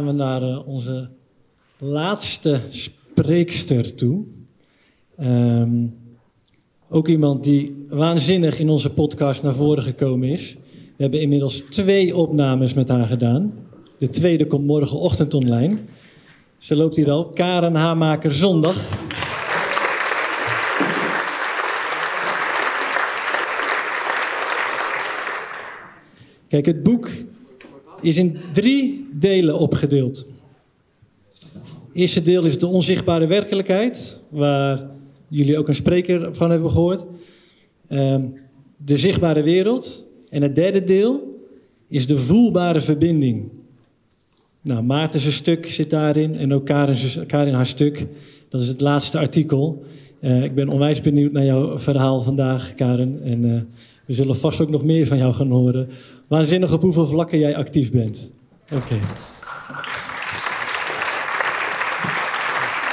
Gaan 0.00 0.08
we 0.08 0.14
naar 0.14 0.42
uh, 0.42 0.68
onze 0.68 1.08
laatste 1.78 2.60
spreekster 2.70 3.94
toe. 3.94 4.24
Um, 5.20 5.94
ook 6.88 7.08
iemand 7.08 7.44
die 7.44 7.84
waanzinnig 7.88 8.58
in 8.58 8.68
onze 8.68 8.90
podcast 8.90 9.42
naar 9.42 9.54
voren 9.54 9.82
gekomen 9.82 10.28
is. 10.28 10.56
We 10.96 11.02
hebben 11.02 11.20
inmiddels 11.20 11.60
twee 11.60 12.16
opnames 12.16 12.74
met 12.74 12.88
haar 12.88 13.06
gedaan. 13.06 13.52
De 13.98 14.08
tweede 14.08 14.46
komt 14.46 14.66
morgenochtend 14.66 15.34
online. 15.34 15.78
Ze 16.58 16.76
loopt 16.76 16.96
hier 16.96 17.10
al. 17.10 17.24
Karen 17.26 17.74
Hamaker 17.74 18.34
Zondag. 18.34 18.98
Kijk, 26.48 26.66
het 26.66 26.82
boek 26.82 27.08
is 28.02 28.16
in 28.16 28.36
drie 28.52 29.08
delen 29.12 29.58
opgedeeld. 29.58 30.26
Het 31.52 31.62
eerste 31.92 32.22
deel 32.22 32.44
is 32.44 32.58
de 32.58 32.66
onzichtbare 32.66 33.26
werkelijkheid, 33.26 34.20
waar 34.28 34.90
jullie 35.28 35.58
ook 35.58 35.68
een 35.68 35.74
spreker 35.74 36.34
van 36.34 36.50
hebben 36.50 36.70
gehoord. 36.70 37.04
Ehm, 37.88 38.22
de 38.76 38.98
zichtbare 38.98 39.42
wereld. 39.42 40.04
En 40.28 40.42
het 40.42 40.54
derde 40.54 40.84
deel 40.84 41.40
is 41.88 42.06
de 42.06 42.18
voelbare 42.18 42.80
verbinding. 42.80 43.48
Nou, 44.62 44.82
Maarten 44.82 45.32
stuk 45.32 45.66
zit 45.66 45.90
daarin 45.90 46.36
en 46.36 46.52
ook 46.52 46.66
Karin, 46.66 47.26
Karin 47.26 47.54
haar 47.54 47.66
stuk. 47.66 48.06
Dat 48.48 48.60
is 48.60 48.68
het 48.68 48.80
laatste 48.80 49.18
artikel. 49.18 49.84
Uh, 50.20 50.44
ik 50.44 50.54
ben 50.54 50.68
onwijs 50.68 51.00
benieuwd 51.00 51.32
naar 51.32 51.44
jouw 51.44 51.78
verhaal 51.78 52.20
vandaag, 52.20 52.74
Karin. 52.74 53.20
En 53.22 53.44
uh, 53.44 53.60
we 54.10 54.16
zullen 54.16 54.38
vast 54.38 54.60
ook 54.60 54.68
nog 54.68 54.84
meer 54.84 55.06
van 55.06 55.18
jou 55.18 55.34
gaan 55.34 55.50
horen. 55.50 55.88
Waanzinnig 56.28 56.72
op 56.72 56.82
hoeveel 56.82 57.06
vlakken 57.06 57.38
jij 57.38 57.56
actief 57.56 57.90
bent. 57.90 58.30
Oké. 58.74 58.98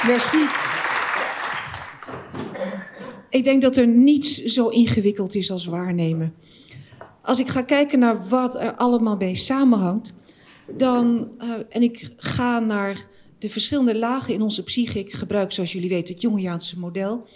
Merci. 0.06 0.38
Ik 3.30 3.44
denk 3.44 3.62
dat 3.62 3.76
er 3.76 3.86
niets 3.86 4.44
zo 4.44 4.68
ingewikkeld 4.68 5.34
is 5.34 5.50
als 5.50 5.66
waarnemen. 5.66 6.34
Als 7.22 7.38
ik 7.38 7.48
ga 7.48 7.62
kijken 7.62 7.98
naar 7.98 8.28
wat 8.28 8.60
er 8.60 8.74
allemaal 8.74 9.16
mee 9.16 9.34
samenhangt, 9.34 10.14
dan, 10.76 11.28
uh, 11.40 11.50
en 11.68 11.82
ik 11.82 12.10
ga 12.16 12.58
naar 12.58 13.06
de 13.38 13.48
verschillende 13.48 13.96
lagen 13.96 14.34
in 14.34 14.42
onze 14.42 14.62
psyche, 14.62 14.98
ik 14.98 15.12
gebruik 15.12 15.52
zoals 15.52 15.72
jullie 15.72 15.88
weten 15.88 16.14
het 16.14 16.22
Jungiaanse 16.22 16.78
model, 16.78 17.26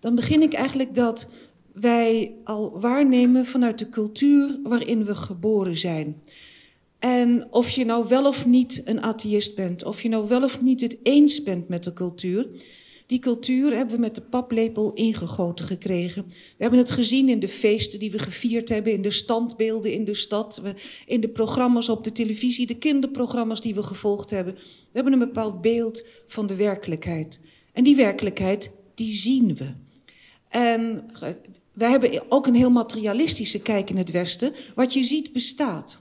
dan 0.00 0.14
begin 0.14 0.42
ik 0.42 0.52
eigenlijk 0.52 0.94
dat 0.94 1.28
wij 1.80 2.34
al 2.44 2.80
waarnemen 2.80 3.44
vanuit 3.44 3.78
de 3.78 3.88
cultuur 3.88 4.58
waarin 4.62 5.04
we 5.04 5.14
geboren 5.14 5.76
zijn. 5.76 6.22
En 6.98 7.46
of 7.50 7.70
je 7.70 7.84
nou 7.84 8.08
wel 8.08 8.26
of 8.26 8.46
niet 8.46 8.82
een 8.84 9.02
atheïst 9.02 9.54
bent, 9.54 9.84
of 9.84 10.02
je 10.02 10.08
nou 10.08 10.28
wel 10.28 10.42
of 10.42 10.62
niet 10.62 10.80
het 10.80 10.96
eens 11.02 11.42
bent 11.42 11.68
met 11.68 11.84
de 11.84 11.92
cultuur, 11.92 12.48
die 13.06 13.18
cultuur 13.18 13.76
hebben 13.76 13.94
we 13.94 14.00
met 14.00 14.14
de 14.14 14.20
paplepel 14.20 14.92
ingegoten 14.92 15.66
gekregen. 15.66 16.24
We 16.28 16.34
hebben 16.56 16.78
het 16.78 16.90
gezien 16.90 17.28
in 17.28 17.40
de 17.40 17.48
feesten 17.48 17.98
die 17.98 18.10
we 18.10 18.18
gevierd 18.18 18.68
hebben, 18.68 18.92
in 18.92 19.02
de 19.02 19.10
standbeelden 19.10 19.92
in 19.92 20.04
de 20.04 20.14
stad, 20.14 20.62
in 21.06 21.20
de 21.20 21.28
programma's 21.28 21.88
op 21.88 22.04
de 22.04 22.12
televisie, 22.12 22.66
de 22.66 22.78
kinderprogramma's 22.78 23.60
die 23.60 23.74
we 23.74 23.82
gevolgd 23.82 24.30
hebben. 24.30 24.54
We 24.54 24.60
hebben 24.92 25.12
een 25.12 25.18
bepaald 25.18 25.60
beeld 25.60 26.04
van 26.26 26.46
de 26.46 26.54
werkelijkheid. 26.54 27.40
En 27.72 27.84
die 27.84 27.96
werkelijkheid, 27.96 28.70
die 28.94 29.14
zien 29.14 29.56
we. 29.56 29.74
En 30.48 31.10
wij 31.78 31.90
hebben 31.90 32.22
ook 32.28 32.46
een 32.46 32.54
heel 32.54 32.70
materialistische 32.70 33.60
kijk 33.60 33.90
in 33.90 33.96
het 33.96 34.10
Westen. 34.10 34.52
Wat 34.74 34.92
je 34.92 35.04
ziet 35.04 35.32
bestaat. 35.32 35.98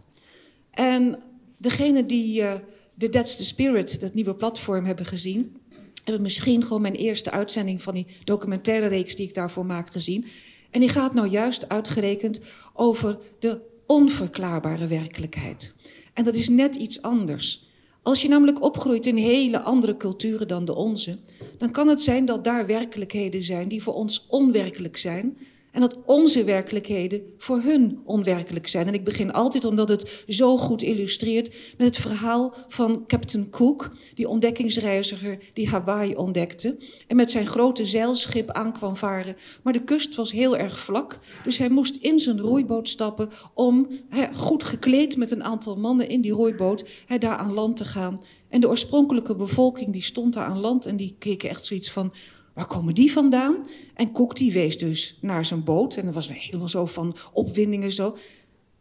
En 0.71 1.19
degene 1.57 2.05
die 2.05 2.41
uh, 2.41 2.53
de 2.93 3.09
That's 3.09 3.35
the 3.35 3.45
Spirit, 3.45 4.01
dat 4.01 4.13
nieuwe 4.13 4.35
platform, 4.35 4.85
hebben 4.85 5.05
gezien, 5.05 5.57
hebben 6.03 6.21
misschien 6.21 6.63
gewoon 6.63 6.81
mijn 6.81 6.95
eerste 6.95 7.31
uitzending 7.31 7.81
van 7.81 7.93
die 7.93 8.05
documentaire 8.23 8.87
reeks 8.87 9.15
die 9.15 9.27
ik 9.27 9.33
daarvoor 9.33 9.65
maak 9.65 9.89
gezien. 9.89 10.25
En 10.71 10.79
die 10.79 10.89
gaat 10.89 11.13
nou 11.13 11.27
juist 11.27 11.69
uitgerekend 11.69 12.39
over 12.73 13.19
de 13.39 13.59
onverklaarbare 13.85 14.87
werkelijkheid. 14.87 15.73
En 16.13 16.23
dat 16.23 16.35
is 16.35 16.49
net 16.49 16.75
iets 16.75 17.01
anders. 17.01 17.67
Als 18.03 18.21
je 18.21 18.27
namelijk 18.27 18.63
opgroeit 18.63 19.05
in 19.05 19.17
hele 19.17 19.59
andere 19.59 19.97
culturen 19.97 20.47
dan 20.47 20.65
de 20.65 20.75
onze, 20.75 21.17
dan 21.57 21.71
kan 21.71 21.87
het 21.87 22.01
zijn 22.01 22.25
dat 22.25 22.43
daar 22.43 22.65
werkelijkheden 22.65 23.43
zijn 23.43 23.67
die 23.67 23.83
voor 23.83 23.93
ons 23.93 24.27
onwerkelijk 24.27 24.97
zijn, 24.97 25.37
en 25.71 25.81
dat 25.81 25.97
onze 26.05 26.43
werkelijkheden 26.43 27.21
voor 27.37 27.61
hun 27.61 28.01
onwerkelijk 28.03 28.67
zijn. 28.67 28.87
En 28.87 28.93
ik 28.93 29.03
begin 29.03 29.31
altijd 29.31 29.65
omdat 29.65 29.89
het 29.89 30.23
zo 30.27 30.57
goed 30.57 30.81
illustreert 30.81 31.55
met 31.77 31.87
het 31.87 31.97
verhaal 31.97 32.53
van 32.67 33.03
Captain 33.07 33.49
Cook, 33.49 33.91
die 34.13 34.27
ontdekkingsreiziger 34.27 35.37
die 35.53 35.69
Hawaii 35.69 36.15
ontdekte. 36.15 36.77
En 37.07 37.15
met 37.15 37.31
zijn 37.31 37.45
grote 37.45 37.85
zeilschip 37.85 38.51
aankwam 38.51 38.95
varen. 38.95 39.35
Maar 39.63 39.73
de 39.73 39.83
kust 39.83 40.15
was 40.15 40.31
heel 40.31 40.57
erg 40.57 40.79
vlak, 40.79 41.19
dus 41.43 41.57
hij 41.57 41.69
moest 41.69 41.95
in 41.95 42.19
zijn 42.19 42.39
roeiboot 42.39 42.89
stappen 42.89 43.29
om 43.53 43.87
goed 44.33 44.63
gekleed 44.63 45.17
met 45.17 45.31
een 45.31 45.43
aantal 45.43 45.77
mannen 45.77 46.09
in 46.09 46.21
die 46.21 46.31
roeiboot 46.31 46.85
daar 47.19 47.37
aan 47.37 47.53
land 47.53 47.77
te 47.77 47.85
gaan. 47.85 48.21
En 48.49 48.61
de 48.61 48.69
oorspronkelijke 48.69 49.35
bevolking 49.35 49.93
die 49.93 50.01
stond 50.01 50.33
daar 50.33 50.45
aan 50.45 50.59
land 50.59 50.85
en 50.85 50.95
die 50.95 51.15
keken 51.19 51.49
echt 51.49 51.65
zoiets 51.65 51.91
van 51.91 52.13
Waar 52.57 52.65
komen 52.65 52.95
die 52.95 53.11
vandaan? 53.11 53.65
En 53.93 54.11
Kok 54.11 54.35
die 54.35 54.51
wees 54.51 54.77
dus 54.77 55.17
naar 55.21 55.45
zijn 55.45 55.63
boot. 55.63 55.95
En 55.95 56.05
dat 56.05 56.13
was 56.13 56.29
helemaal 56.33 56.69
zo 56.69 56.85
van 56.85 57.15
opwindingen 57.33 57.91
zo. 57.91 58.17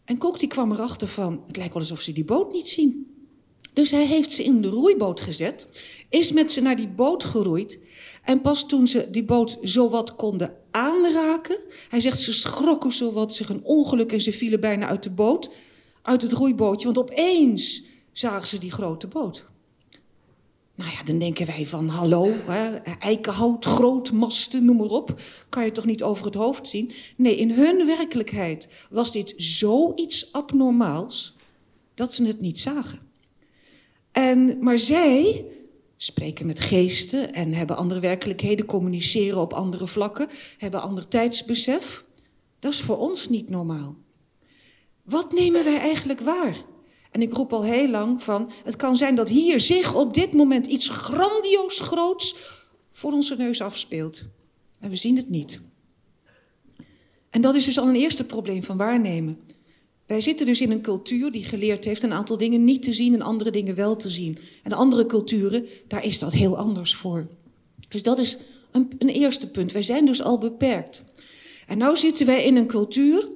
En 0.04 0.18
Kok 0.18 0.38
die 0.38 0.48
kwam 0.48 0.72
erachter 0.72 1.08
van, 1.08 1.42
het 1.46 1.56
lijkt 1.56 1.72
wel 1.72 1.82
alsof 1.82 2.00
ze 2.00 2.12
die 2.12 2.24
boot 2.24 2.52
niet 2.52 2.68
zien. 2.68 3.14
Dus 3.72 3.90
hij 3.90 4.06
heeft 4.06 4.32
ze 4.32 4.44
in 4.44 4.60
de 4.60 4.68
roeiboot 4.68 5.20
gezet. 5.20 5.68
Is 6.08 6.32
met 6.32 6.52
ze 6.52 6.62
naar 6.62 6.76
die 6.76 6.88
boot 6.88 7.24
geroeid. 7.24 7.78
En 8.22 8.40
pas 8.40 8.66
toen 8.66 8.86
ze 8.86 9.10
die 9.10 9.24
boot 9.24 9.58
zowat 9.62 10.14
konden 10.14 10.54
aanraken. 10.70 11.58
Hij 11.88 12.00
zegt 12.00 12.20
ze 12.20 12.32
schrokken 12.32 12.92
zowat 12.92 13.34
zich 13.34 13.48
een 13.48 13.64
ongeluk 13.64 14.12
en 14.12 14.20
ze 14.20 14.32
vielen 14.32 14.60
bijna 14.60 14.86
uit 14.86 15.02
de 15.02 15.10
boot. 15.10 15.50
Uit 16.02 16.22
het 16.22 16.32
roeibootje. 16.32 16.84
Want 16.84 16.98
opeens 16.98 17.82
zagen 18.12 18.46
ze 18.46 18.58
die 18.58 18.72
grote 18.72 19.06
boot. 19.06 19.46
Nou 20.76 20.90
ja, 20.90 21.02
dan 21.04 21.18
denken 21.18 21.46
wij 21.46 21.66
van 21.66 21.88
hallo, 21.88 22.34
hè, 22.46 22.76
eikenhout, 22.98 23.64
grootmasten, 23.64 24.64
noem 24.64 24.76
maar 24.76 24.86
op. 24.86 25.20
Kan 25.48 25.64
je 25.64 25.72
toch 25.72 25.84
niet 25.84 26.02
over 26.02 26.24
het 26.24 26.34
hoofd 26.34 26.68
zien? 26.68 26.90
Nee, 27.16 27.36
in 27.36 27.50
hun 27.50 27.86
werkelijkheid 27.86 28.68
was 28.90 29.12
dit 29.12 29.34
zoiets 29.36 30.32
abnormaals 30.32 31.36
dat 31.94 32.14
ze 32.14 32.26
het 32.26 32.40
niet 32.40 32.60
zagen. 32.60 32.98
En, 34.12 34.58
maar 34.60 34.78
zij 34.78 35.44
spreken 35.96 36.46
met 36.46 36.60
geesten 36.60 37.32
en 37.32 37.54
hebben 37.54 37.76
andere 37.76 38.00
werkelijkheden, 38.00 38.66
communiceren 38.66 39.40
op 39.40 39.52
andere 39.52 39.86
vlakken, 39.86 40.28
hebben 40.58 40.82
ander 40.82 41.08
tijdsbesef. 41.08 42.04
Dat 42.58 42.72
is 42.72 42.80
voor 42.80 42.98
ons 42.98 43.28
niet 43.28 43.48
normaal. 43.48 43.96
Wat 45.02 45.32
nemen 45.32 45.64
wij 45.64 45.78
eigenlijk 45.78 46.20
waar? 46.20 46.56
En 47.16 47.22
ik 47.22 47.34
roep 47.34 47.52
al 47.52 47.64
heel 47.64 47.88
lang 47.88 48.22
van, 48.22 48.50
het 48.64 48.76
kan 48.76 48.96
zijn 48.96 49.14
dat 49.14 49.28
hier 49.28 49.60
zich 49.60 49.94
op 49.94 50.14
dit 50.14 50.32
moment 50.32 50.66
iets 50.66 50.88
grandioos 50.88 51.80
groots 51.80 52.36
voor 52.90 53.12
onze 53.12 53.36
neus 53.36 53.60
afspeelt. 53.60 54.22
En 54.80 54.90
we 54.90 54.96
zien 54.96 55.16
het 55.16 55.28
niet. 55.28 55.60
En 57.30 57.40
dat 57.40 57.54
is 57.54 57.64
dus 57.64 57.78
al 57.78 57.88
een 57.88 57.96
eerste 57.96 58.26
probleem 58.26 58.62
van 58.62 58.76
waarnemen. 58.76 59.38
Wij 60.06 60.20
zitten 60.20 60.46
dus 60.46 60.60
in 60.60 60.70
een 60.70 60.80
cultuur 60.80 61.30
die 61.30 61.44
geleerd 61.44 61.84
heeft 61.84 62.02
een 62.02 62.12
aantal 62.12 62.36
dingen 62.36 62.64
niet 62.64 62.82
te 62.82 62.92
zien 62.92 63.14
en 63.14 63.22
andere 63.22 63.50
dingen 63.50 63.74
wel 63.74 63.96
te 63.96 64.10
zien. 64.10 64.38
En 64.62 64.72
andere 64.72 65.06
culturen, 65.06 65.66
daar 65.88 66.04
is 66.04 66.18
dat 66.18 66.32
heel 66.32 66.56
anders 66.56 66.94
voor. 66.94 67.26
Dus 67.88 68.02
dat 68.02 68.18
is 68.18 68.38
een, 68.70 68.90
een 68.98 69.08
eerste 69.08 69.50
punt. 69.50 69.72
Wij 69.72 69.82
zijn 69.82 70.06
dus 70.06 70.22
al 70.22 70.38
beperkt. 70.38 71.02
En 71.66 71.78
nu 71.78 71.96
zitten 71.96 72.26
wij 72.26 72.44
in 72.44 72.56
een 72.56 72.66
cultuur 72.66 73.28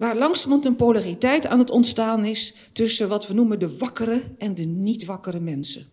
waar 0.00 0.16
langzamerhand 0.16 0.64
een 0.64 0.76
polariteit 0.76 1.46
aan 1.46 1.58
het 1.58 1.70
ontstaan 1.70 2.24
is 2.24 2.54
tussen 2.72 3.08
wat 3.08 3.26
we 3.26 3.34
noemen 3.34 3.58
de 3.58 3.76
wakkere 3.76 4.22
en 4.38 4.54
de 4.54 4.64
niet 4.64 5.04
wakkere 5.04 5.40
mensen. 5.40 5.86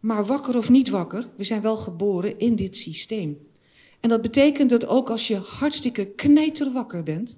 Maar 0.00 0.26
wakker 0.26 0.56
of 0.56 0.68
niet 0.68 0.88
wakker, 0.88 1.28
we 1.36 1.44
zijn 1.44 1.62
wel 1.62 1.76
geboren 1.76 2.38
in 2.38 2.56
dit 2.56 2.76
systeem. 2.76 3.38
En 4.00 4.08
dat 4.08 4.22
betekent 4.22 4.70
dat 4.70 4.86
ook 4.86 5.10
als 5.10 5.28
je 5.28 5.36
hartstikke 5.36 6.06
knijterwakker 6.06 7.02
bent, 7.02 7.36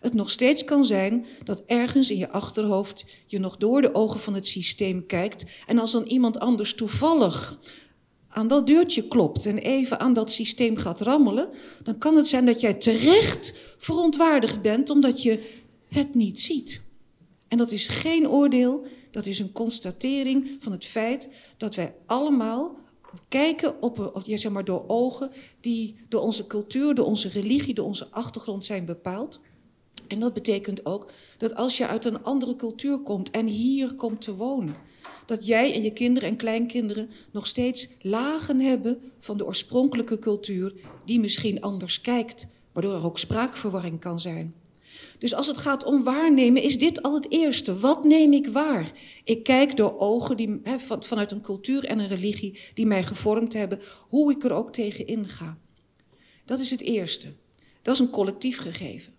het 0.00 0.14
nog 0.14 0.30
steeds 0.30 0.64
kan 0.64 0.84
zijn 0.84 1.26
dat 1.44 1.62
ergens 1.66 2.10
in 2.10 2.18
je 2.18 2.30
achterhoofd 2.30 3.04
je 3.26 3.38
nog 3.38 3.56
door 3.56 3.80
de 3.80 3.94
ogen 3.94 4.20
van 4.20 4.34
het 4.34 4.46
systeem 4.46 5.06
kijkt. 5.06 5.44
En 5.66 5.78
als 5.78 5.92
dan 5.92 6.04
iemand 6.04 6.38
anders 6.38 6.74
toevallig 6.74 7.58
aan 8.32 8.48
dat 8.48 8.66
deurtje 8.66 9.08
klopt 9.08 9.46
en 9.46 9.58
even 9.58 10.00
aan 10.00 10.12
dat 10.12 10.32
systeem 10.32 10.76
gaat 10.76 11.00
rammelen, 11.00 11.48
dan 11.82 11.98
kan 11.98 12.16
het 12.16 12.26
zijn 12.26 12.46
dat 12.46 12.60
jij 12.60 12.74
terecht 12.74 13.52
verontwaardigd 13.78 14.62
bent 14.62 14.90
omdat 14.90 15.22
je 15.22 15.60
het 15.88 16.14
niet 16.14 16.40
ziet. 16.40 16.80
En 17.48 17.58
dat 17.58 17.70
is 17.70 17.88
geen 17.88 18.28
oordeel, 18.28 18.86
dat 19.10 19.26
is 19.26 19.38
een 19.38 19.52
constatering 19.52 20.56
van 20.58 20.72
het 20.72 20.84
feit 20.84 21.28
dat 21.56 21.74
wij 21.74 21.94
allemaal 22.06 22.76
kijken 23.28 23.82
op, 23.82 24.22
ja, 24.24 24.36
zeg 24.36 24.52
maar, 24.52 24.64
door 24.64 24.84
ogen 24.86 25.30
die 25.60 25.96
door 26.08 26.20
onze 26.20 26.46
cultuur, 26.46 26.94
door 26.94 27.06
onze 27.06 27.28
religie, 27.28 27.74
door 27.74 27.86
onze 27.86 28.06
achtergrond 28.10 28.64
zijn 28.64 28.84
bepaald. 28.84 29.40
En 30.08 30.20
dat 30.20 30.34
betekent 30.34 30.86
ook 30.86 31.10
dat 31.38 31.54
als 31.54 31.76
je 31.76 31.86
uit 31.86 32.04
een 32.04 32.22
andere 32.22 32.56
cultuur 32.56 32.98
komt 32.98 33.30
en 33.30 33.46
hier 33.46 33.94
komt 33.94 34.20
te 34.20 34.34
wonen, 34.34 34.76
dat 35.26 35.46
jij 35.46 35.74
en 35.74 35.82
je 35.82 35.92
kinderen 35.92 36.28
en 36.28 36.36
kleinkinderen 36.36 37.10
nog 37.32 37.46
steeds 37.46 37.88
lagen 38.00 38.60
hebben 38.60 39.12
van 39.18 39.36
de 39.36 39.46
oorspronkelijke 39.46 40.18
cultuur 40.18 40.74
die 41.04 41.20
misschien 41.20 41.60
anders 41.60 42.00
kijkt, 42.00 42.46
waardoor 42.72 42.94
er 42.94 43.04
ook 43.04 43.18
spraakverwarring 43.18 44.00
kan 44.00 44.20
zijn. 44.20 44.54
Dus 45.18 45.34
als 45.34 45.46
het 45.46 45.56
gaat 45.56 45.84
om 45.84 46.02
waarnemen, 46.02 46.62
is 46.62 46.78
dit 46.78 47.02
al 47.02 47.14
het 47.14 47.30
eerste. 47.30 47.78
Wat 47.78 48.04
neem 48.04 48.32
ik 48.32 48.46
waar? 48.46 48.92
Ik 49.24 49.42
kijk 49.42 49.76
door 49.76 49.98
ogen 49.98 50.36
die, 50.36 50.60
he, 50.62 50.78
van, 50.78 51.04
vanuit 51.04 51.30
een 51.30 51.40
cultuur 51.40 51.84
en 51.84 51.98
een 51.98 52.08
religie 52.08 52.58
die 52.74 52.86
mij 52.86 53.02
gevormd 53.02 53.52
hebben, 53.52 53.80
hoe 54.08 54.32
ik 54.32 54.44
er 54.44 54.52
ook 54.52 54.72
tegen 54.72 55.06
inga. 55.06 55.58
Dat 56.44 56.60
is 56.60 56.70
het 56.70 56.80
eerste. 56.80 57.28
Dat 57.82 57.94
is 57.94 58.00
een 58.00 58.10
collectief 58.10 58.58
gegeven. 58.58 59.12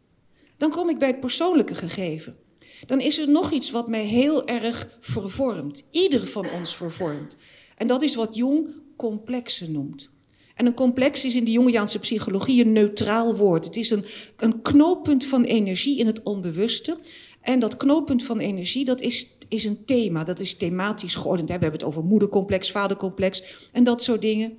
Dan 0.57 0.69
kom 0.69 0.89
ik 0.89 0.97
bij 0.97 1.07
het 1.07 1.19
persoonlijke 1.19 1.75
gegeven. 1.75 2.37
Dan 2.85 2.99
is 2.99 3.19
er 3.19 3.29
nog 3.29 3.51
iets 3.51 3.71
wat 3.71 3.87
mij 3.87 4.05
heel 4.05 4.47
erg 4.47 4.97
vervormt. 4.99 5.85
Ieder 5.91 6.27
van 6.27 6.45
ons 6.59 6.75
vervormt. 6.75 7.35
En 7.77 7.87
dat 7.87 8.01
is 8.01 8.15
wat 8.15 8.35
Jung 8.35 8.67
complexen 8.95 9.71
noemt. 9.71 10.09
En 10.55 10.65
een 10.65 10.73
complex 10.73 11.25
is 11.25 11.35
in 11.35 11.43
de 11.43 11.51
Jungiaanse 11.51 11.99
psychologie 11.99 12.65
een 12.65 12.71
neutraal 12.71 13.35
woord. 13.35 13.65
Het 13.65 13.75
is 13.75 13.89
een, 13.89 14.05
een 14.37 14.61
knooppunt 14.61 15.25
van 15.25 15.43
energie 15.43 15.99
in 15.99 16.05
het 16.05 16.23
onbewuste. 16.23 16.97
En 17.41 17.59
dat 17.59 17.77
knooppunt 17.77 18.23
van 18.23 18.39
energie, 18.39 18.85
dat 18.85 19.01
is, 19.01 19.27
is 19.47 19.65
een 19.65 19.85
thema. 19.85 20.23
Dat 20.23 20.39
is 20.39 20.57
thematisch 20.57 21.15
geordend. 21.15 21.47
We 21.47 21.53
hebben 21.53 21.71
het 21.71 21.83
over 21.83 22.03
moedercomplex, 22.03 22.71
vadercomplex 22.71 23.43
en 23.71 23.83
dat 23.83 24.03
soort 24.03 24.21
dingen. 24.21 24.57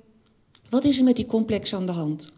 Wat 0.69 0.83
is 0.83 0.97
er 0.97 1.03
met 1.03 1.15
die 1.15 1.25
complex 1.25 1.73
aan 1.73 1.85
de 1.85 1.91
hand? 1.91 2.31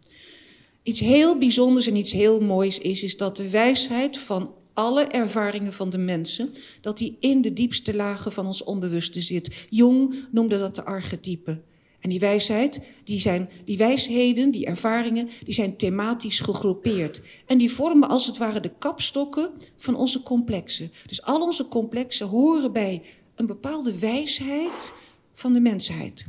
Iets 0.84 1.00
heel 1.00 1.38
bijzonders 1.38 1.88
en 1.88 1.96
iets 1.96 2.12
heel 2.12 2.40
moois 2.40 2.80
is, 2.80 3.04
is 3.04 3.18
dat 3.18 3.38
de 3.38 3.50
wijsheid 3.50 4.18
van 4.18 4.54
alle 4.78 5.04
ervaringen 5.04 5.74
van 5.74 5.90
de 5.90 5.98
mensen, 5.98 6.50
dat 6.82 6.98
die 6.98 7.18
in 7.20 7.42
de 7.42 7.54
diepste 7.54 7.96
lagen 7.96 8.32
van 8.32 8.46
ons 8.46 8.64
onbewuste 8.64 9.22
zit. 9.22 9.66
Jung 9.70 10.16
noemde 10.32 10.58
dat 10.58 10.76
de 10.76 10.84
archetypen. 10.84 11.64
En 12.00 12.10
die 12.10 12.20
wijsheid, 12.20 12.82
die, 13.04 13.20
zijn, 13.20 13.50
die 13.66 13.78
wijsheden, 13.78 14.52
die 14.52 14.66
ervaringen, 14.66 15.30
die 15.44 15.54
zijn 15.54 15.78
thematisch 15.78 16.40
gegroepeerd. 16.40 17.22
En 17.46 17.58
die 17.58 17.72
vormen 17.72 18.10
als 18.10 18.26
het 18.26 18.38
ware 18.38 18.60
de 18.60 18.72
kapstokken 18.80 19.52
van 19.78 19.96
onze 19.96 20.24
complexen. 20.24 20.92
Dus 21.08 21.24
al 21.24 21.42
onze 21.42 21.68
complexen 21.68 22.28
horen 22.28 22.72
bij 22.72 23.02
een 23.36 23.46
bepaalde 23.46 24.00
wijsheid 24.00 24.94
van 25.34 25.54
de 25.54 25.60
mensheid. 25.60 26.26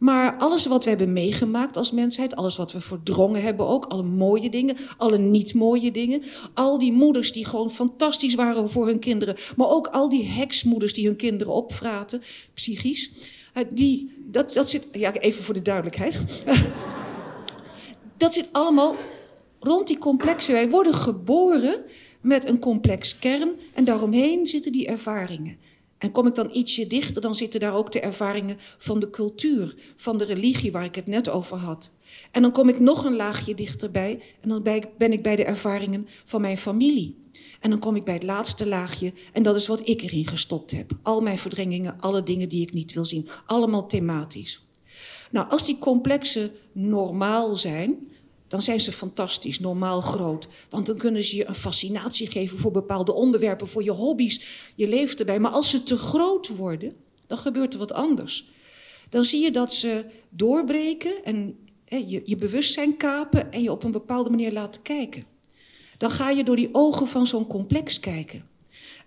Maar 0.00 0.36
alles 0.36 0.66
wat 0.66 0.84
we 0.84 0.88
hebben 0.88 1.12
meegemaakt 1.12 1.76
als 1.76 1.92
mensheid, 1.92 2.36
alles 2.36 2.56
wat 2.56 2.72
we 2.72 2.80
verdrongen 2.80 3.42
hebben 3.42 3.66
ook, 3.66 3.84
alle 3.84 4.02
mooie 4.02 4.50
dingen, 4.50 4.76
alle 4.96 5.18
niet 5.18 5.54
mooie 5.54 5.90
dingen, 5.90 6.22
al 6.54 6.78
die 6.78 6.92
moeders 6.92 7.32
die 7.32 7.44
gewoon 7.44 7.70
fantastisch 7.70 8.34
waren 8.34 8.70
voor 8.70 8.86
hun 8.86 8.98
kinderen, 8.98 9.36
maar 9.56 9.68
ook 9.68 9.86
al 9.86 10.08
die 10.08 10.26
heksmoeders 10.26 10.94
die 10.94 11.06
hun 11.06 11.16
kinderen 11.16 11.52
opvraten, 11.52 12.22
psychisch, 12.54 13.10
eh, 13.52 13.64
die, 13.74 14.16
dat, 14.26 14.52
dat 14.52 14.70
zit, 14.70 14.88
ja, 14.92 15.12
even 15.12 15.44
voor 15.44 15.54
de 15.54 15.62
duidelijkheid, 15.62 16.20
dat 18.16 18.32
zit 18.32 18.48
allemaal 18.52 18.96
rond 19.60 19.86
die 19.86 19.98
complexen. 19.98 20.54
Wij 20.54 20.70
worden 20.70 20.94
geboren 20.94 21.84
met 22.20 22.44
een 22.44 22.58
complex 22.58 23.18
kern 23.18 23.50
en 23.74 23.84
daaromheen 23.84 24.46
zitten 24.46 24.72
die 24.72 24.86
ervaringen. 24.86 25.58
En 26.00 26.10
kom 26.10 26.26
ik 26.26 26.34
dan 26.34 26.50
ietsje 26.52 26.86
dichter, 26.86 27.22
dan 27.22 27.34
zitten 27.34 27.60
daar 27.60 27.74
ook 27.74 27.92
de 27.92 28.00
ervaringen 28.00 28.56
van 28.78 29.00
de 29.00 29.10
cultuur, 29.10 29.74
van 29.96 30.18
de 30.18 30.24
religie 30.24 30.72
waar 30.72 30.84
ik 30.84 30.94
het 30.94 31.06
net 31.06 31.28
over 31.28 31.56
had. 31.56 31.90
En 32.30 32.42
dan 32.42 32.52
kom 32.52 32.68
ik 32.68 32.80
nog 32.80 33.04
een 33.04 33.16
laagje 33.16 33.54
dichterbij 33.54 34.22
en 34.40 34.48
dan 34.48 34.62
ben 34.98 35.12
ik 35.12 35.22
bij 35.22 35.36
de 35.36 35.44
ervaringen 35.44 36.08
van 36.24 36.40
mijn 36.40 36.58
familie. 36.58 37.18
En 37.60 37.70
dan 37.70 37.78
kom 37.78 37.96
ik 37.96 38.04
bij 38.04 38.14
het 38.14 38.22
laatste 38.22 38.66
laagje 38.66 39.12
en 39.32 39.42
dat 39.42 39.56
is 39.56 39.66
wat 39.66 39.88
ik 39.88 40.02
erin 40.02 40.26
gestopt 40.26 40.70
heb. 40.70 40.90
Al 41.02 41.20
mijn 41.20 41.38
verdringingen, 41.38 42.00
alle 42.00 42.22
dingen 42.22 42.48
die 42.48 42.62
ik 42.62 42.72
niet 42.72 42.92
wil 42.92 43.04
zien, 43.04 43.28
allemaal 43.46 43.86
thematisch. 43.86 44.66
Nou, 45.30 45.50
als 45.50 45.64
die 45.64 45.78
complexen 45.78 46.50
normaal 46.72 47.56
zijn, 47.56 48.09
dan 48.50 48.62
zijn 48.62 48.80
ze 48.80 48.92
fantastisch, 48.92 49.60
normaal 49.60 50.00
groot. 50.00 50.48
Want 50.68 50.86
dan 50.86 50.96
kunnen 50.96 51.24
ze 51.24 51.36
je 51.36 51.48
een 51.48 51.54
fascinatie 51.54 52.26
geven 52.26 52.58
voor 52.58 52.70
bepaalde 52.70 53.12
onderwerpen, 53.12 53.68
voor 53.68 53.82
je 53.82 53.90
hobby's. 53.90 54.44
Je 54.74 54.88
leeft 54.88 55.20
erbij. 55.20 55.38
Maar 55.40 55.50
als 55.50 55.70
ze 55.70 55.82
te 55.82 55.96
groot 55.96 56.48
worden, 56.48 56.92
dan 57.26 57.38
gebeurt 57.38 57.72
er 57.72 57.78
wat 57.78 57.92
anders. 57.92 58.48
Dan 59.08 59.24
zie 59.24 59.42
je 59.42 59.50
dat 59.50 59.74
ze 59.74 60.04
doorbreken 60.28 61.24
en 61.24 61.58
je, 61.84 62.22
je 62.24 62.36
bewustzijn 62.36 62.96
kapen 62.96 63.52
en 63.52 63.62
je 63.62 63.70
op 63.70 63.84
een 63.84 63.90
bepaalde 63.90 64.30
manier 64.30 64.52
laten 64.52 64.82
kijken. 64.82 65.24
Dan 65.98 66.10
ga 66.10 66.30
je 66.30 66.44
door 66.44 66.56
die 66.56 66.68
ogen 66.72 67.06
van 67.06 67.26
zo'n 67.26 67.46
complex 67.46 68.00
kijken. 68.00 68.48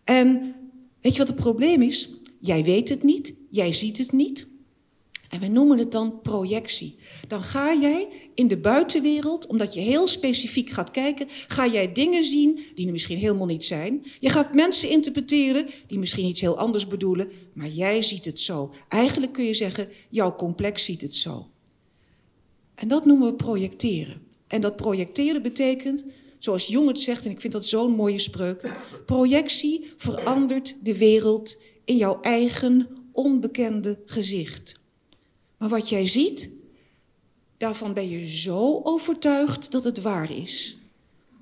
En 0.03 0.55
weet 1.01 1.13
je 1.13 1.19
wat 1.19 1.27
het 1.27 1.35
probleem 1.35 1.81
is? 1.81 2.09
Jij 2.39 2.63
weet 2.63 2.89
het 2.89 3.03
niet, 3.03 3.33
jij 3.49 3.73
ziet 3.73 3.97
het 3.97 4.11
niet. 4.11 4.47
En 5.33 5.39
we 5.39 5.47
noemen 5.47 5.77
het 5.77 5.91
dan 5.91 6.21
projectie. 6.21 6.95
Dan 7.27 7.43
ga 7.43 7.75
jij 7.75 8.07
in 8.33 8.47
de 8.47 8.57
buitenwereld, 8.57 9.45
omdat 9.45 9.73
je 9.73 9.79
heel 9.79 10.07
specifiek 10.07 10.69
gaat 10.69 10.91
kijken, 10.91 11.27
ga 11.47 11.67
jij 11.67 11.91
dingen 11.91 12.25
zien 12.25 12.59
die 12.75 12.85
er 12.85 12.91
misschien 12.91 13.17
helemaal 13.17 13.45
niet 13.45 13.65
zijn. 13.65 14.05
Je 14.19 14.29
gaat 14.29 14.53
mensen 14.53 14.89
interpreteren 14.89 15.67
die 15.87 15.99
misschien 15.99 16.25
iets 16.25 16.41
heel 16.41 16.57
anders 16.57 16.87
bedoelen, 16.87 17.31
maar 17.53 17.67
jij 17.67 18.01
ziet 18.01 18.25
het 18.25 18.39
zo. 18.39 18.73
Eigenlijk 18.87 19.33
kun 19.33 19.43
je 19.43 19.53
zeggen, 19.53 19.89
jouw 20.09 20.35
complex 20.35 20.85
ziet 20.85 21.01
het 21.01 21.15
zo. 21.15 21.47
En 22.75 22.87
dat 22.87 23.05
noemen 23.05 23.27
we 23.27 23.35
projecteren. 23.35 24.21
En 24.47 24.61
dat 24.61 24.75
projecteren 24.75 25.41
betekent, 25.41 26.05
zoals 26.39 26.67
Jung 26.67 26.87
het 26.87 26.99
zegt, 26.99 27.25
en 27.25 27.31
ik 27.31 27.41
vind 27.41 27.53
dat 27.53 27.65
zo'n 27.65 27.95
mooie 27.95 28.19
spreuk, 28.19 28.71
projectie 29.05 29.91
verandert 29.97 30.75
de 30.85 30.97
wereld 30.97 31.57
in 31.85 31.97
jouw 31.97 32.21
eigen 32.21 32.87
onbekende 33.11 33.99
gezicht. 34.05 34.81
Maar 35.57 35.69
wat 35.69 35.89
jij 35.89 36.07
ziet, 36.07 36.49
daarvan 37.57 37.93
ben 37.93 38.09
je 38.09 38.29
zo 38.29 38.81
overtuigd 38.83 39.71
dat 39.71 39.83
het 39.83 40.01
waar 40.01 40.31
is. 40.31 40.77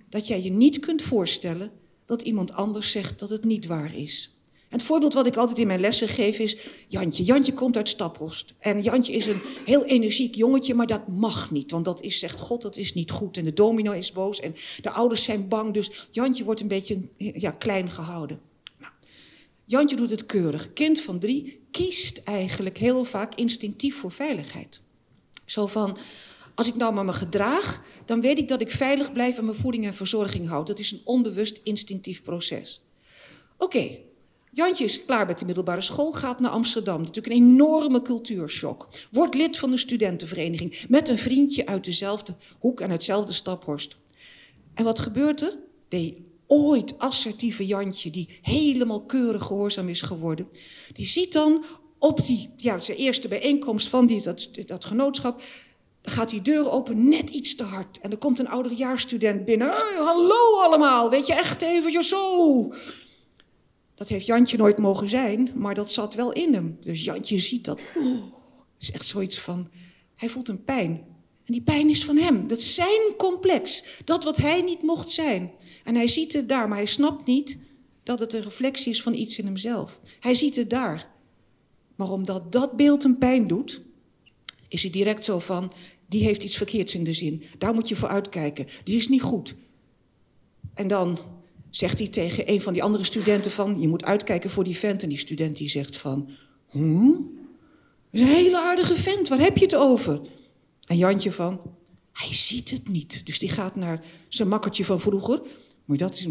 Dat 0.09 0.27
jij 0.27 0.41
je 0.41 0.51
niet 0.51 0.79
kunt 0.79 1.01
voorstellen 1.01 1.71
dat 2.05 2.21
iemand 2.21 2.51
anders 2.51 2.91
zegt 2.91 3.19
dat 3.19 3.29
het 3.29 3.43
niet 3.43 3.65
waar 3.65 3.95
is. 3.95 4.35
Het 4.71 4.83
voorbeeld 4.83 5.13
wat 5.13 5.27
ik 5.27 5.35
altijd 5.35 5.57
in 5.57 5.67
mijn 5.67 5.79
lessen 5.79 6.07
geef 6.07 6.39
is 6.39 6.57
Jantje. 6.87 7.23
Jantje 7.23 7.53
komt 7.53 7.77
uit 7.77 7.89
Staphorst. 7.89 8.53
En 8.59 8.81
Jantje 8.81 9.13
is 9.13 9.25
een 9.27 9.41
heel 9.65 9.85
energiek 9.85 10.35
jongetje, 10.35 10.73
maar 10.73 10.87
dat 10.87 11.07
mag 11.07 11.51
niet. 11.51 11.71
Want 11.71 11.85
dat 11.85 12.01
is, 12.01 12.19
zegt 12.19 12.39
God, 12.39 12.61
dat 12.61 12.77
is 12.77 12.93
niet 12.93 13.11
goed. 13.11 13.37
En 13.37 13.45
de 13.45 13.53
domino 13.53 13.91
is 13.91 14.11
boos 14.11 14.39
en 14.39 14.55
de 14.81 14.89
ouders 14.89 15.23
zijn 15.23 15.47
bang. 15.47 15.73
Dus 15.73 16.07
Jantje 16.11 16.43
wordt 16.43 16.61
een 16.61 16.67
beetje 16.67 17.01
ja, 17.17 17.51
klein 17.51 17.89
gehouden. 17.89 18.39
Jantje 19.71 19.95
doet 19.95 20.09
het 20.09 20.25
keurig. 20.25 20.73
Kind 20.73 21.01
van 21.01 21.19
drie 21.19 21.67
kiest 21.71 22.21
eigenlijk 22.23 22.77
heel 22.77 23.03
vaak 23.03 23.35
instinctief 23.35 23.95
voor 23.95 24.11
veiligheid. 24.11 24.81
Zo 25.45 25.67
van, 25.67 25.97
als 26.55 26.67
ik 26.67 26.75
nou 26.75 26.93
maar 26.93 27.05
me 27.05 27.13
gedraag, 27.13 27.83
dan 28.05 28.21
weet 28.21 28.37
ik 28.37 28.47
dat 28.47 28.61
ik 28.61 28.71
veilig 28.71 29.11
blijf 29.11 29.37
en 29.37 29.45
mijn 29.45 29.57
voeding 29.57 29.85
en 29.85 29.93
verzorging 29.93 30.47
houd. 30.47 30.67
Dat 30.67 30.79
is 30.79 30.91
een 30.91 31.01
onbewust 31.03 31.61
instinctief 31.63 32.21
proces. 32.21 32.81
Oké, 33.57 33.97
Jantje 34.51 34.83
is 34.83 35.05
klaar 35.05 35.25
met 35.25 35.39
de 35.39 35.45
middelbare 35.45 35.81
school, 35.81 36.11
gaat 36.11 36.39
naar 36.39 36.51
Amsterdam. 36.51 36.99
Natuurlijk 36.99 37.35
een 37.35 37.41
enorme 37.41 38.01
cultuurshock. 38.01 38.87
Wordt 39.11 39.35
lid 39.35 39.57
van 39.57 39.71
de 39.71 39.77
studentenvereniging 39.77 40.85
met 40.87 41.09
een 41.09 41.17
vriendje 41.17 41.65
uit 41.65 41.85
dezelfde 41.85 42.35
hoek 42.59 42.81
en 42.81 42.89
hetzelfde 42.89 43.33
staphorst. 43.33 43.97
En 44.73 44.83
wat 44.83 44.99
gebeurt 44.99 45.41
er? 45.41 45.57
De 45.87 46.29
ooit 46.51 46.99
assertieve 46.99 47.65
Jantje, 47.65 48.09
die 48.09 48.39
helemaal 48.41 49.01
keurig 49.01 49.43
gehoorzaam 49.43 49.89
is 49.89 50.01
geworden, 50.01 50.47
die 50.93 51.05
ziet 51.05 51.33
dan 51.33 51.63
op 51.97 52.25
die, 52.25 52.49
ja, 52.57 52.79
zijn 52.79 52.97
eerste 52.97 53.27
bijeenkomst 53.27 53.87
van 53.87 54.05
die, 54.05 54.21
dat, 54.21 54.49
dat 54.65 54.85
genootschap, 54.85 55.41
dan 56.01 56.13
gaat 56.13 56.29
die 56.29 56.41
deur 56.41 56.71
open 56.71 57.09
net 57.09 57.29
iets 57.29 57.55
te 57.55 57.63
hard. 57.63 57.99
En 57.99 58.11
er 58.11 58.17
komt 58.17 58.39
een 58.39 58.49
ouderjaarstudent 58.49 59.45
binnen. 59.45 59.69
Hallo 59.97 60.59
allemaal, 60.59 61.09
weet 61.09 61.27
je, 61.27 61.33
echt 61.33 61.61
eventjes 61.61 62.07
zo. 62.07 62.73
Dat 63.95 64.09
heeft 64.09 64.25
Jantje 64.25 64.57
nooit 64.57 64.77
mogen 64.77 65.09
zijn, 65.09 65.49
maar 65.55 65.73
dat 65.73 65.91
zat 65.91 66.13
wel 66.13 66.31
in 66.31 66.53
hem. 66.53 66.77
Dus 66.81 67.03
Jantje 67.03 67.39
ziet 67.39 67.65
dat. 67.65 67.79
Het 67.93 68.89
is 68.89 68.91
echt 68.91 69.05
zoiets 69.05 69.39
van, 69.39 69.69
hij 70.15 70.29
voelt 70.29 70.49
een 70.49 70.63
pijn. 70.63 71.10
En 71.51 71.57
die 71.57 71.65
pijn 71.65 71.89
is 71.89 72.05
van 72.05 72.17
hem. 72.17 72.47
Dat 72.47 72.57
is 72.57 72.75
zijn 72.75 73.15
complex. 73.17 73.85
Dat 74.05 74.23
wat 74.23 74.37
hij 74.37 74.61
niet 74.61 74.81
mocht 74.81 75.09
zijn. 75.09 75.51
En 75.83 75.95
hij 75.95 76.07
ziet 76.07 76.33
het 76.33 76.49
daar, 76.49 76.67
maar 76.67 76.77
hij 76.77 76.87
snapt 76.87 77.25
niet 77.25 77.57
dat 78.03 78.19
het 78.19 78.33
een 78.33 78.41
reflectie 78.41 78.91
is 78.91 79.01
van 79.01 79.13
iets 79.13 79.39
in 79.39 79.45
hemzelf. 79.45 80.01
Hij 80.19 80.35
ziet 80.35 80.55
het 80.55 80.69
daar. 80.69 81.09
Maar 81.95 82.11
omdat 82.11 82.51
dat 82.51 82.75
beeld 82.75 83.03
hem 83.03 83.17
pijn 83.17 83.47
doet, 83.47 83.81
is 84.67 84.81
hij 84.81 84.91
direct 84.91 85.25
zo 85.25 85.39
van, 85.39 85.71
die 86.07 86.23
heeft 86.23 86.43
iets 86.43 86.57
verkeerds 86.57 86.95
in 86.95 87.03
de 87.03 87.13
zin. 87.13 87.43
Daar 87.57 87.73
moet 87.73 87.89
je 87.89 87.95
voor 87.95 88.09
uitkijken. 88.09 88.67
Die 88.83 88.97
is 88.97 89.07
niet 89.07 89.21
goed. 89.21 89.55
En 90.73 90.87
dan 90.87 91.17
zegt 91.69 91.99
hij 91.99 92.07
tegen 92.07 92.51
een 92.51 92.61
van 92.61 92.73
die 92.73 92.83
andere 92.83 93.03
studenten 93.03 93.51
van, 93.51 93.81
je 93.81 93.87
moet 93.87 94.05
uitkijken 94.05 94.49
voor 94.49 94.63
die 94.63 94.77
vent. 94.77 95.03
En 95.03 95.09
die 95.09 95.17
student 95.17 95.57
die 95.57 95.69
zegt 95.69 95.97
van, 95.97 96.29
hm? 96.67 97.11
Dat 97.11 97.21
is 98.11 98.21
een 98.21 98.27
hele 98.27 98.59
aardige 98.59 98.95
vent, 98.95 99.27
waar 99.27 99.39
heb 99.39 99.57
je 99.57 99.63
het 99.63 99.75
over? 99.75 100.21
En 100.91 100.97
Jantje 100.97 101.31
van, 101.31 101.61
hij 102.11 102.33
ziet 102.33 102.71
het 102.71 102.87
niet. 102.89 103.21
Dus 103.25 103.39
die 103.39 103.49
gaat 103.49 103.75
naar 103.75 104.03
zijn 104.27 104.47
makkertje 104.47 104.85
van 104.85 104.99
vroeger, 104.99 105.41
Maar 105.85 105.97
dat 105.97 106.13
is, 106.15 106.27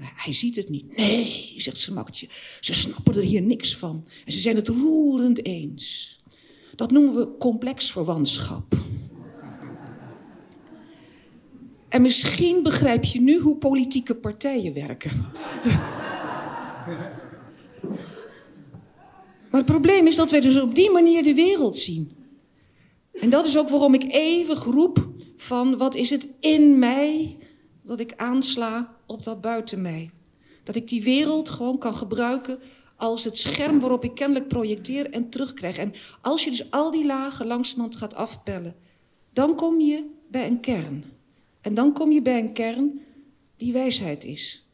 hij 0.00 0.32
ziet 0.32 0.56
het 0.56 0.68
niet. 0.68 0.96
Nee, 0.96 1.54
zegt 1.56 1.78
Smakkertje. 1.78 2.28
Ze 2.60 2.74
snappen 2.74 3.14
er 3.14 3.22
hier 3.22 3.42
niks 3.42 3.76
van. 3.76 4.06
En 4.24 4.32
ze 4.32 4.40
zijn 4.40 4.56
het 4.56 4.68
roerend 4.68 5.44
eens. 5.44 6.18
Dat 6.74 6.90
noemen 6.90 7.14
we 7.14 7.36
complex 7.38 7.92
verwantschap. 7.92 8.76
En 11.88 12.02
misschien 12.02 12.62
begrijp 12.62 13.04
je 13.04 13.20
nu 13.20 13.38
hoe 13.40 13.56
politieke 13.56 14.14
partijen 14.14 14.74
werken. 14.74 15.10
Maar 19.50 19.60
het 19.60 19.64
probleem 19.64 20.06
is 20.06 20.16
dat 20.16 20.30
wij 20.30 20.40
dus 20.40 20.60
op 20.60 20.74
die 20.74 20.90
manier 20.90 21.22
de 21.22 21.34
wereld 21.34 21.76
zien. 21.76 22.15
En 23.20 23.30
dat 23.30 23.44
is 23.44 23.58
ook 23.58 23.68
waarom 23.68 23.94
ik 23.94 24.12
eeuwig 24.12 24.64
roep 24.64 25.08
van 25.36 25.76
wat 25.76 25.94
is 25.94 26.10
het 26.10 26.28
in 26.40 26.78
mij 26.78 27.36
dat 27.82 28.00
ik 28.00 28.12
aansla 28.16 28.96
op 29.06 29.22
dat 29.22 29.40
buiten 29.40 29.82
mij. 29.82 30.10
Dat 30.62 30.76
ik 30.76 30.88
die 30.88 31.02
wereld 31.02 31.50
gewoon 31.50 31.78
kan 31.78 31.94
gebruiken 31.94 32.58
als 32.96 33.24
het 33.24 33.38
scherm 33.38 33.78
waarop 33.78 34.04
ik 34.04 34.14
kennelijk 34.14 34.48
projecteer 34.48 35.10
en 35.10 35.28
terugkrijg. 35.28 35.78
En 35.78 35.92
als 36.22 36.44
je 36.44 36.50
dus 36.50 36.70
al 36.70 36.90
die 36.90 37.06
lagen 37.06 37.46
langzamerhand 37.46 37.96
gaat 37.96 38.14
afpellen, 38.14 38.76
dan 39.32 39.54
kom 39.54 39.80
je 39.80 40.04
bij 40.30 40.46
een 40.46 40.60
kern. 40.60 41.04
En 41.60 41.74
dan 41.74 41.92
kom 41.92 42.12
je 42.12 42.22
bij 42.22 42.38
een 42.38 42.52
kern 42.52 43.00
die 43.56 43.72
wijsheid 43.72 44.24
is. 44.24 44.65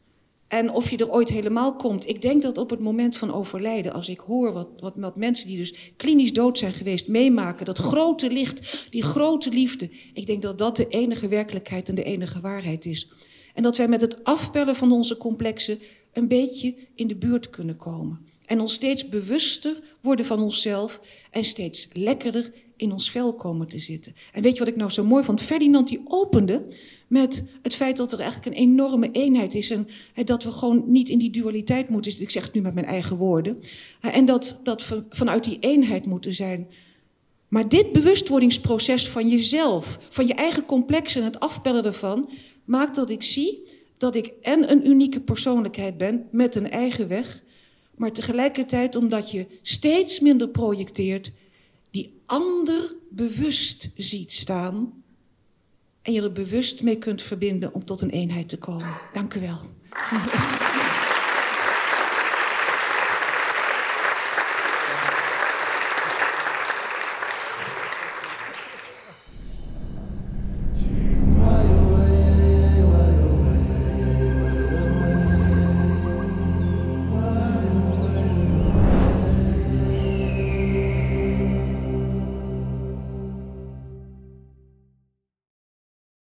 En 0.52 0.70
of 0.70 0.90
je 0.90 0.96
er 0.96 1.10
ooit 1.10 1.28
helemaal 1.28 1.76
komt. 1.76 2.08
Ik 2.08 2.22
denk 2.22 2.42
dat 2.42 2.58
op 2.58 2.70
het 2.70 2.80
moment 2.80 3.16
van 3.16 3.32
overlijden, 3.32 3.92
als 3.92 4.08
ik 4.08 4.18
hoor 4.18 4.52
wat, 4.52 4.68
wat, 4.78 4.92
wat 4.96 5.16
mensen 5.16 5.46
die 5.46 5.56
dus 5.56 5.92
klinisch 5.96 6.32
dood 6.32 6.58
zijn 6.58 6.72
geweest 6.72 7.08
meemaken, 7.08 7.66
dat 7.66 7.78
grote 7.78 8.30
licht, 8.30 8.86
die 8.90 9.02
grote 9.02 9.50
liefde, 9.50 9.90
ik 10.12 10.26
denk 10.26 10.42
dat 10.42 10.58
dat 10.58 10.76
de 10.76 10.88
enige 10.88 11.28
werkelijkheid 11.28 11.88
en 11.88 11.94
de 11.94 12.02
enige 12.02 12.40
waarheid 12.40 12.86
is. 12.86 13.10
En 13.54 13.62
dat 13.62 13.76
wij 13.76 13.88
met 13.88 14.00
het 14.00 14.24
afpellen 14.24 14.76
van 14.76 14.92
onze 14.92 15.16
complexen 15.16 15.78
een 16.12 16.28
beetje 16.28 16.74
in 16.94 17.06
de 17.06 17.16
buurt 17.16 17.50
kunnen 17.50 17.76
komen. 17.76 18.26
En 18.46 18.60
ons 18.60 18.72
steeds 18.72 19.08
bewuster 19.08 19.82
worden 20.00 20.26
van 20.26 20.40
onszelf 20.40 21.00
en 21.30 21.44
steeds 21.44 21.88
lekkerder 21.92 22.52
in 22.76 22.92
ons 22.92 23.10
vel 23.10 23.34
komen 23.34 23.68
te 23.68 23.78
zitten. 23.78 24.14
En 24.32 24.42
weet 24.42 24.52
je 24.52 24.58
wat 24.58 24.68
ik 24.68 24.76
nou 24.76 24.90
zo 24.90 25.04
mooi 25.04 25.24
vond? 25.24 25.40
Ferdinand 25.40 25.88
die 25.88 26.00
opende 26.04 26.64
met 27.06 27.42
het 27.62 27.74
feit 27.74 27.96
dat 27.96 28.12
er 28.12 28.20
eigenlijk 28.20 28.56
een 28.56 28.62
enorme 28.62 29.10
eenheid 29.10 29.54
is 29.54 29.70
en 29.70 29.88
dat 30.24 30.42
we 30.42 30.50
gewoon 30.50 30.84
niet 30.86 31.08
in 31.08 31.18
die 31.18 31.30
dualiteit 31.30 31.88
moeten. 31.88 32.20
Ik 32.20 32.30
zeg 32.30 32.44
het 32.44 32.52
nu 32.52 32.60
met 32.60 32.74
mijn 32.74 32.86
eigen 32.86 33.16
woorden. 33.16 33.58
En 34.00 34.24
dat, 34.24 34.60
dat 34.62 34.88
we 34.88 35.04
vanuit 35.08 35.44
die 35.44 35.58
eenheid 35.60 36.06
moeten 36.06 36.34
zijn. 36.34 36.68
Maar 37.48 37.68
dit 37.68 37.92
bewustwordingsproces 37.92 39.08
van 39.08 39.28
jezelf, 39.28 39.98
van 40.10 40.26
je 40.26 40.34
eigen 40.34 40.64
complex 40.64 41.16
en 41.16 41.24
het 41.24 41.40
afpellen 41.40 41.84
ervan, 41.84 42.30
maakt 42.64 42.94
dat 42.94 43.10
ik 43.10 43.22
zie 43.22 43.62
dat 43.96 44.14
ik 44.14 44.32
en 44.40 44.70
een 44.70 44.88
unieke 44.88 45.20
persoonlijkheid 45.20 45.96
ben 45.96 46.28
met 46.30 46.54
een 46.54 46.70
eigen 46.70 47.08
weg, 47.08 47.42
maar 48.02 48.12
tegelijkertijd 48.12 48.96
omdat 48.96 49.30
je 49.30 49.46
steeds 49.62 50.20
minder 50.20 50.48
projecteert, 50.48 51.32
die 51.90 52.22
ander 52.26 52.94
bewust 53.10 53.90
ziet 53.96 54.32
staan 54.32 55.02
en 56.02 56.12
je 56.12 56.22
er 56.22 56.32
bewust 56.32 56.82
mee 56.82 56.98
kunt 56.98 57.22
verbinden 57.22 57.74
om 57.74 57.84
tot 57.84 58.00
een 58.00 58.10
eenheid 58.10 58.48
te 58.48 58.58
komen. 58.58 59.00
Dank 59.12 59.34
u 59.34 59.40
wel. 59.40 59.58